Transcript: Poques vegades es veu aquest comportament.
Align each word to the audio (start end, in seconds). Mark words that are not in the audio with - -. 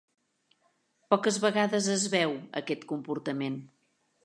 Poques 1.15 1.37
vegades 1.43 1.91
es 1.97 2.07
veu 2.15 2.35
aquest 2.63 2.89
comportament. 2.95 3.63